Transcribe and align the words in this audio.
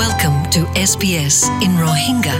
Welcome 0.00 0.38
to 0.54 0.60
SBS 0.82 1.36
in 1.60 1.72
Rohingya. 1.76 2.36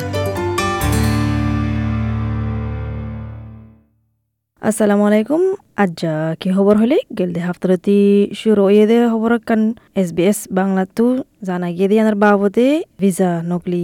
আসসালামু 4.62 5.05
আলাইকুম 5.08 5.42
আজ্জা 5.84 6.15
কি 6.41 6.49
খবর 6.57 6.75
হলে 6.83 6.99
গেলদে 7.18 7.41
হাফতারতি 7.46 7.99
শুরু 8.41 8.62
হয়ে 8.68 8.84
দে 8.91 8.96
খবর 9.12 9.32
কান 9.48 9.62
এস 10.00 10.09
বি 10.16 10.23
এস 10.30 10.38
বাংলাতু 10.59 11.04
জানা 11.48 11.68
গিয়ে 11.77 11.88
দিয়ে 11.91 12.02
বাবদে 12.25 12.68
ভিসা 13.03 13.31
নকলি 13.51 13.83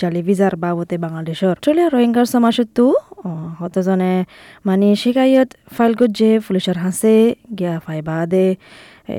জালি 0.00 0.20
ভিসার 0.28 0.54
বাবদে 0.64 0.96
বাংলাদেশর 1.04 1.56
চলে 1.64 1.82
রোহিঙ্গার 1.86 2.26
সমাজতো 2.34 2.84
হতজনে 3.58 4.12
মানে 4.64 4.88
শিকায়ত 5.02 5.50
ফাইল 5.76 5.92
করছে 6.00 6.28
পুলিশের 6.46 6.78
হাসে 6.84 7.14
গিয়া 7.58 7.74
ফাইবা 7.86 8.16
দে 8.32 8.46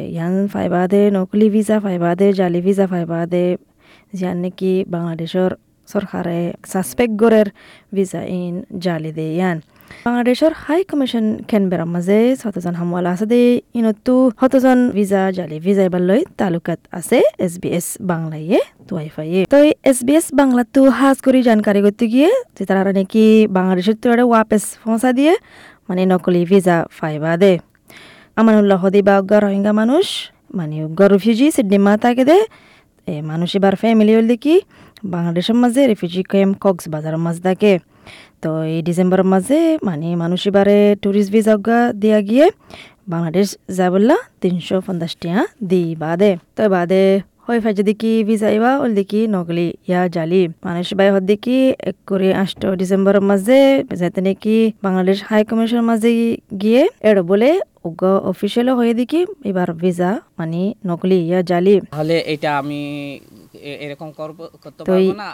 ইয়ান 0.07 0.33
ফাইবা 0.53 0.81
দে 0.91 1.01
নকলি 1.17 1.47
ভিসা 1.55 1.77
ফাইবা 1.85 2.09
দে 2.19 2.27
জালি 2.39 2.59
ভিসা 2.67 2.85
ফাইবা 2.93 3.19
দে 3.33 3.45
জিয়ান 4.13 4.37
নাকি 4.43 4.73
বাংলাদেশর 4.87 5.51
সরকারে 5.87 6.39
সাসপেক্ট 6.71 7.13
গরের 7.21 7.47
ভিসা 7.93 8.21
ইন 8.35 8.53
জালি 8.79 9.11
দে 9.11 9.25
ইয়ান 9.33 9.57
বাংলাদেশৰ 10.05 10.53
হাই 10.63 10.81
কমিশ্যন 10.91 11.25
কেনবেৰাৰ 11.49 11.89
মাজে 11.95 12.19
ছয়জন 12.41 12.75
হামৱালা 12.79 13.09
আছে 13.15 13.25
দে 13.31 13.41
ইনতো 13.75 14.15
শতজন 14.39 14.79
ভিজা 14.97 15.21
জালি 15.37 15.57
ভিজা 15.65 15.83
এবাৰলৈ 15.89 16.21
তালুকাত 16.39 16.79
আছে 16.91 17.19
এছ 17.45 17.53
বি 17.61 17.69
এছ 17.79 17.87
বাংলায়ে 18.11 18.59
তুৱাই 18.87 19.07
ফাইয়ে 19.15 19.41
তই 19.53 19.67
এছ 19.83 19.99
বি 20.05 20.13
এছ 20.19 20.27
বাংলাতো 20.39 20.81
সাজ 20.99 21.17
কৰি 21.25 21.39
জানকাৰী 21.49 21.79
করতে 21.85 22.05
গিয়ে 22.13 22.29
যে 22.55 22.63
তারা 22.69 22.91
নাকি 22.99 23.25
বাংলাদেশের 23.57 23.95
তো 24.01 24.05
একটা 24.09 24.25
ওয়াপেস 24.31 24.63
পৌঁছা 24.83 25.09
দিয়ে 25.17 25.33
মানে 25.87 26.01
নকলি 26.11 26.41
ভিজা 26.51 26.77
ফাইবা 26.97 27.31
দে 27.41 27.53
আমানুল্লাহ 28.37 28.81
দিবা 28.89 29.15
রোহিঙ্গা 29.37 29.73
মানুষ 29.81 30.05
মানে 30.53 30.75
রিফিউজি 31.13 31.47
সিডনি 31.55 31.77
মা 31.85 31.93
তাকে 31.97 32.23
দে 32.29 32.37
এ, 33.07 33.15
মানুষ 33.21 33.49
এবার 33.55 33.73
ফ্যামিলি 33.75 34.13
হল 34.15 34.25
দেখি 34.27 34.55
বাংলাদেশের 35.05 35.57
মাঝে 35.63 35.81
রিফিউজি 35.87 36.21
ক্যাম্প 36.23 36.55
কক্সবাজারের 36.61 37.21
মাঝ 37.25 37.35
থাকে। 37.41 37.73
তো 38.41 38.49
এই 38.73 38.79
ডিসেম্বরের 38.81 39.27
মাঝে 39.33 39.59
মানে 39.83 40.07
মানুষ 40.15 40.41
এবারে 40.49 40.77
ট্যুরিস্ট 41.01 41.29
ভিসা 41.33 41.55
দিয়া 42.01 42.19
গিয়ে 42.21 42.45
বাংলাদেশ 43.07 43.47
যাবল্লা 43.77 44.17
তিনশো 44.41 44.75
পঞ্চাশ 44.87 45.13
টিয়া 45.21 45.39
দি 45.69 45.83
বাদে। 45.95 46.31
তো 46.55 46.63
বাদে 46.69 47.03
হয় 47.45 47.59
ফাই 47.63 47.73
যদি 47.73 47.93
কি 48.01 48.11
ভিসা 48.23 48.49
ইবা 48.57 48.71
ওল 48.83 48.91
দেখি 48.99 49.21
নকলি 49.27 49.67
ইয়া 49.89 50.01
জালি। 50.15 50.41
মানুষ 50.65 50.87
বাই 50.97 51.07
হদ 51.13 51.23
দেখি 51.31 51.57
এক 51.89 51.97
করে 52.07 52.29
আষ্ট 52.43 52.61
ডিসেম্বরের 52.81 53.23
মাঝে 53.29 53.59
যাতে 54.01 54.19
নাকি 54.27 54.57
বাংলাদেশ 54.85 55.17
হাই 55.29 55.41
কমিশনের 55.49 55.85
মাঝে 55.89 56.09
গিয়ে 56.61 56.81
এড় 57.09 57.21
বলে 57.23 57.49
উগ্র 57.89 58.05
অফিসিয়াল 58.31 58.67
হয়ে 58.79 58.93
দেখি 58.99 59.21
এবার 59.49 59.67
ভিসা 59.81 60.09
মানে 60.39 60.61
নকলি 60.89 61.17
ইয়া 61.29 61.39
জালি। 61.49 61.75
তাহলে 61.93 62.15
এটা 62.33 62.49
আমি 62.61 62.81
এরকম 63.85 64.09
করব 64.19 64.37
করতে 64.63 64.81
পারব 64.83 65.07
না? 65.21 65.29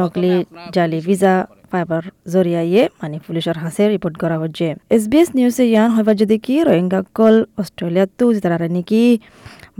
নকলি 0.00 0.32
জালি 0.76 0.98
ভিসা। 1.08 1.34
পাইবার 1.72 2.04
জরিয়াইয়ে 2.34 2.82
মানে 3.00 3.16
পুলিশের 3.26 3.56
হাসে 3.62 3.82
রিপোর্ট 3.94 4.14
করা 4.22 4.36
হচ্ছে 4.42 4.66
এস 4.96 5.04
বি 5.10 5.18
এস 5.22 5.28
নিউজে 5.38 5.64
ইয়ান 5.72 5.88
হইবার 5.96 6.16
যদি 6.22 6.36
কি 6.46 6.54
রোহিঙ্গা 6.68 7.00
কল 7.18 7.36
অস্ট্রেলিয়াতো 7.62 8.24
তারা 8.44 8.68
নাকি 8.76 9.02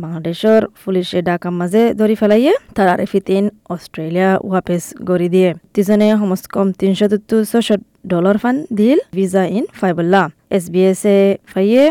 বাংলাদেশের 0.02 0.62
পুলিশে 0.82 1.18
ডাকার 1.28 1.52
মাঝে 1.60 1.82
ধরি 2.00 2.16
ফেলাইয়ে 2.20 2.52
তারা 2.76 2.94
ফিতিন 3.12 3.44
অস্ট্রেলিয়া 3.74 4.30
ওয়াপেস 4.48 4.84
গড়ি 5.08 5.28
দিয়ে। 5.34 5.50
তিজনে 5.74 6.06
সমস্ত 6.22 6.46
কম 6.54 6.66
তিনশো 6.80 7.06
তো 7.30 7.36
ছশো 7.50 7.76
ডলার 8.12 8.36
ফান 8.42 8.56
দিল 8.78 8.98
ভিসা 9.18 9.42
ইন 9.56 9.64
ফাইবল্লা 9.80 10.22
এস 10.56 10.64
বি 10.72 10.80
এস 10.90 11.02
এ 11.16 11.18
ফাইয়ে 11.52 11.84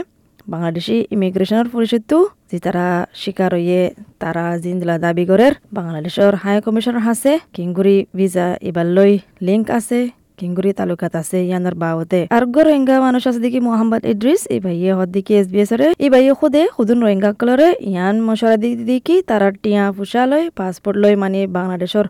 বাংলাদেশি 0.53 0.95
ইমিগ্রেশনের 1.15 1.67
পরিষদটো 1.75 2.17
যে 2.51 2.57
তারা 2.65 2.85
শিকার 3.21 3.51
হইয়ে 3.57 3.81
তারা 4.23 4.45
জিন্দলা 4.63 4.95
দাবি 5.05 5.23
করের। 5.31 5.53
বাংলাদেশের 5.77 6.33
হাই 6.43 6.55
কমিশনার 6.65 7.05
আছে 7.13 7.31
কিংগুরি 7.55 7.97
ভিসা 8.17 8.47
এবার 8.69 8.87
লই 8.97 9.11
লিঙ্ক 9.47 9.65
আছে 9.79 9.99
কিংগুরি 10.39 10.71
তালুকাত 10.79 11.13
আছে 11.21 11.37
ইয়ানোর 11.49 11.75
বাবতে 11.83 12.19
আর 12.35 12.43
গো 12.53 12.61
রোহিঙ্গা 12.67 12.95
মানুষ 13.07 13.21
আছে 13.29 13.39
দেখি 13.45 13.59
মোহাম্মদ 13.67 14.01
ইদ্রিস 14.11 14.41
এই 14.53 14.59
ভাইয়ে 14.65 14.91
হদ 14.97 15.09
দেখি 15.15 15.33
এস 15.39 15.47
বি 15.53 15.59
এস 15.63 15.71
রে 15.79 15.87
এই 16.03 16.09
ভাইয়ে 16.13 16.33
খুদে, 16.39 16.63
খুদুন 16.75 16.99
রোহিঙ্গা 17.03 17.31
কলরে। 17.39 17.69
ইয়ান 17.91 18.15
মশলা 18.27 18.57
দি 18.63 18.69
দেখি 18.91 19.15
তারা 19.29 19.47
টিয়া 19.63 19.83
ফুসা 19.95 20.23
লয় 20.31 20.45
পাসপোর্ট 20.59 20.95
লয় 21.03 21.15
মানে 21.23 21.39
বাংলাদেশের 21.57 22.05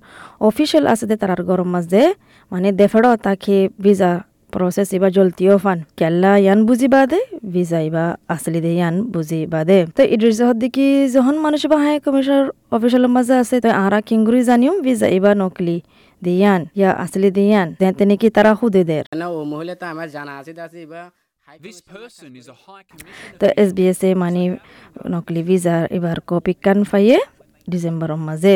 অফিসিয়াল 0.50 0.86
আছে 0.94 1.06
দে 1.10 1.16
তারার 1.22 1.42
গরম 1.50 1.70
মাঝে। 1.76 2.04
মানে 2.52 2.68
দেফেড় 2.80 3.08
তাকে 3.26 3.58
ভিসা 3.84 4.12
প্রসেস 4.54 4.90
ইবা 4.98 5.10
জলতিও 5.16 5.56
ফান 5.64 5.80
কেল্লা 6.00 6.32
ইয়ান 6.38 6.60
বুঝি 6.68 6.88
বাদে 6.94 7.20
ভিসা 7.54 7.80
ইবা 7.88 8.06
আসলি 8.34 8.60
দে 8.66 8.72
ইয়ান 8.78 8.96
বুঝি 9.14 9.40
বাদে 9.54 9.80
তো 9.98 10.02
ইদ্রিস 10.14 10.40
হদ 10.46 10.58
দেখি 10.64 10.88
যখন 11.16 11.36
মানুষ 11.46 11.62
বা 11.72 11.78
হাই 11.84 11.96
কমিশনার 12.06 12.46
অফিসিয়াল 12.76 13.06
মাঝে 13.16 13.36
আছে 13.42 13.56
তো 13.64 13.70
আরা 13.84 14.00
কিংগুরি 14.08 14.42
জানিও 14.50 14.74
ভিসা 14.86 15.08
ইবা 15.18 15.32
নকলি 15.42 15.78
দিয়ান 16.22 16.62
ইয়া 16.80 16.90
আসলি 17.04 17.30
দিয়ান 17.38 17.68
দেন 17.80 17.94
নাকি 18.10 18.28
তারা 18.36 18.52
খুদে 18.60 18.82
দের 18.90 19.04
না 19.22 19.28
ও 19.30 19.40
মহিলা 19.52 19.76
তো 19.82 19.86
আমার 19.94 20.08
জানা 20.16 20.34
আছে 20.40 20.52
আছে 20.62 20.80
এবার 20.88 21.06
This 21.48 21.82
person 21.84 22.30
is 22.34 22.48
a 22.48 22.56
high 22.56 22.84
commissioner. 22.84 23.38
তো 23.40 23.46
এস 23.62 23.70
বি 23.78 23.84
এস 23.92 24.02
এ 24.04 24.10
মানে 24.16 24.44
নকলি 25.12 25.42
ভিসার 25.48 25.84
এবার 25.98 26.18
কপি 26.30 26.54
কান 26.66 26.80
ফাইয়ে 26.92 27.18
ডিসেম্বরের 27.68 28.22
মাঝে 28.28 28.56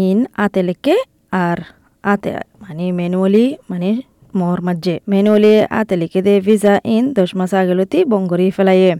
ইন 0.00 0.18
আতে 0.44 0.60
লেকে 0.68 0.96
আর 1.40 1.58
আতে 2.04 2.30
মানে 2.62 2.84
ম্যানুয়ালি 2.92 3.46
মানে 3.70 3.88
মোর 4.34 4.58
মাঝে 4.60 4.94
ম্যানুয়ালি 5.10 5.52
আতে 5.78 5.94
লিখে 6.00 6.20
দে 6.26 6.34
ভিসা 6.46 6.74
ইন 6.86 7.04
দশ 7.14 7.30
মাস 7.38 7.52
আগেলতি 7.54 7.98
বঙ্গরি 8.04 8.46
ফেলাইয়ে 8.50 8.92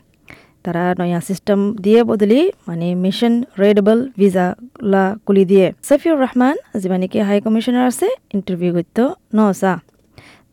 তারা 0.65 0.85
নয়া 1.01 1.21
সিস্টেম 1.21 1.61
দিয়ে 1.85 2.01
বদলি 2.03 2.41
মানে 2.69 2.89
মিশন 3.05 3.35
রেডেবল 3.61 3.99
ভিসা 4.19 4.47
লা 4.93 5.05
কুলি 5.27 5.45
দিয়ে 5.45 5.67
সফিউর 5.89 6.17
রহমান 6.25 6.55
যিবা 6.75 6.97
নাকি 7.03 7.19
হাই 7.21 7.39
কমিশনার 7.45 7.85
আছে 7.91 8.09
ইন্টারভিউ 8.35 8.71
করতে 8.77 9.05
নসা 9.37 9.73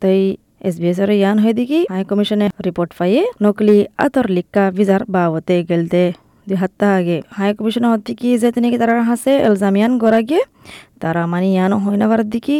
তাই 0.02 0.18
এস 0.66 0.74
বি 0.80 0.86
এসর 0.88 1.08
ইয়ান 1.12 1.36
হয়ে 1.42 1.54
দেখি 1.60 1.80
হাই 1.92 2.02
কমিশনে 2.10 2.46
রিপোর্ট 2.66 2.90
পাইয়ে 2.98 3.22
নকলি 3.42 3.76
আতর 3.98 4.26
লিখা 4.36 4.64
ভিসার 4.76 5.02
বাবতে 5.14 5.56
গেলতে 5.70 6.02
দুই 6.46 6.56
হাত্তা 6.56 6.86
আগে 6.98 7.16
হাই 7.30 7.50
কমিশনে 7.58 7.86
হতে 7.92 8.12
কি 8.18 8.28
যে 8.42 8.48
নাকি 8.56 8.76
তারা 8.82 8.94
হাসে 9.10 9.32
এলজামিয়ান 9.42 9.92
গড়াগে 10.02 10.40
তারা 11.02 11.22
মানে 11.26 11.48
ইয়ান 11.52 11.72
হয় 11.82 11.96
না 12.00 12.06
দিকে 12.26 12.56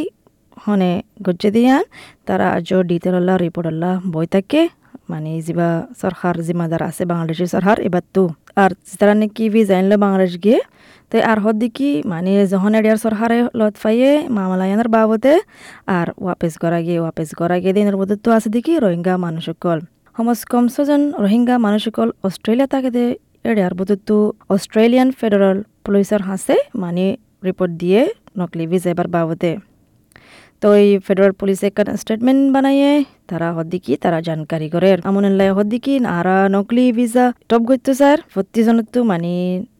হনে 0.64 0.92
গজ্জে 1.26 1.50
দিয়ান, 1.56 1.82
তারা 2.28 2.46
আজ 2.56 2.68
ডিটেল 2.90 3.14
আল্লাহ 3.20 3.36
রিপোর্ট 3.46 3.66
আল্লাহ, 3.72 3.92
বই 4.14 4.26
থাকে। 4.34 4.62
মানে 5.12 5.30
যিবা 5.46 5.68
সরকার 6.02 6.34
জিম্মাদার 6.46 6.82
আছে 6.90 7.02
বাংলাদেশের 7.12 7.48
সরকার 7.54 7.76
এবার 7.88 8.04
তো। 8.14 8.24
আর 8.62 8.70
তারা 9.00 9.14
নাকি 9.20 9.44
ভি 9.52 9.60
জানলো 9.70 9.96
বাংলাদেশ 10.04 10.32
গিয়ে? 10.44 10.60
তো 11.10 11.14
আর 11.30 11.38
হদ 11.44 11.56
দেখি 11.64 11.90
মানে 12.12 12.30
যখন 12.52 12.72
এডিয়ার 12.78 12.98
সরকারে 13.04 13.38
লত 13.58 13.74
ফাইয়ে 13.82 14.10
মামলায়ানের 14.38 14.88
বাবদে 14.96 15.34
আর 15.98 16.06
ওয়াপেস 16.24 16.54
করা 16.62 16.78
গিয়ে, 16.86 16.98
ওয়াপেস 17.04 17.28
করা 17.40 17.56
গিয়ে 17.62 17.74
দিনের 17.78 17.96
বদল 18.00 18.18
তো 18.24 18.28
আছে 18.36 18.48
দেখি 18.56 18.72
রোহিঙ্গা 18.84 19.14
মানুষসকল। 19.26 19.78
সমাজ 20.16 20.40
কম 20.52 20.64
ছজন 20.74 21.02
রোহিঙ্গা 21.24 21.54
মানুষসকল 21.66 22.08
অস্ট্রেলিয়া 22.26 22.68
তাকে 22.72 22.90
দে, 22.96 23.04
এডিয়ার 23.50 23.74
বদল 23.78 23.98
তো 24.08 24.16
অস্ট্রেলিয়ান 24.54 25.08
ফেডারেল 25.18 25.58
পুলিশের 25.84 26.22
হাসে 26.28 26.56
মানে 26.82 27.04
রিপোর্ট 27.46 27.72
দিয়ে 27.82 28.00
নকলি 28.38 28.64
ভিজাইবার 28.72 29.08
বাবদে 29.14 29.52
তো 30.62 30.68
এই 30.82 30.88
ফেডারেল 31.06 31.32
পুলিশে 31.40 31.64
একটা 31.70 31.82
স্টেটমেন্ট 32.02 32.42
বানাইয়ে 32.54 32.92
তারা 33.30 33.48
হদ্দিকি 33.56 33.92
তারা 34.04 34.18
জানকারি 34.28 34.68
করে। 34.74 34.90
আমনুল্লাহ 35.08 35.48
হদ্দিকি 35.58 35.94
আরা 36.18 36.36
নকলি 36.54 36.84
ভিসা 36.98 37.24
টপ 37.50 37.62
করতো 37.68 37.90
স্যার 38.00 38.18
প্রতিজনত 38.34 38.94
মানে 39.10 39.32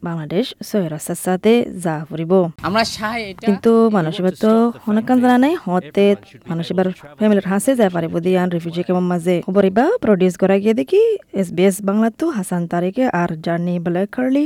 বাংলাদেশ 0.06 0.44
সহের 0.69 0.92
সাথে 1.26 1.53
যা 1.84 1.94
ফুরিব। 2.09 2.32
আমরা 2.69 2.84
চাই 2.97 3.21
কিন্তু 3.44 3.72
মানুষ 3.97 4.15
এবার 4.21 4.34
তো 4.44 4.53
অনেকক্ষণ 4.91 5.19
জানা 5.22 5.37
নাই 5.44 5.54
হতে 5.66 6.06
মানুষ 6.50 6.66
এবার 6.72 6.87
ফ্যামিলির 7.19 7.47
হাসে 7.53 7.72
যায় 7.81 7.91
পারিব 7.97 8.15
দিয়ে 8.25 8.38
আন 8.42 8.48
রিফিউজি 8.54 8.82
কেমন 8.87 9.04
মাঝে। 9.12 9.37
খবর 9.47 9.65
এবার 9.71 9.91
প্রডিউস 10.04 10.34
করা 10.42 10.56
গিয়ে 10.62 10.75
দেখি 10.81 11.03
এস 11.41 11.48
বি 11.56 11.62
এস 11.69 11.76
বাংলা 11.88 12.09
তো 12.21 12.26
হাসান 12.37 12.62
তারিখে 12.72 13.04
আর 13.21 13.31
জার্নি 13.44 13.75
ব্ল্যাক 13.87 14.09
curly 14.15 14.44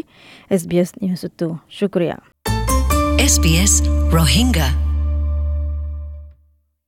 S 0.54 0.62
B 0.70 0.76
S 0.82 0.90
news 1.00 1.22
তো। 1.40 1.48
শুক্রিয়া। 1.78 2.16
SBS 3.32 3.72
Rohingya. 4.16 4.85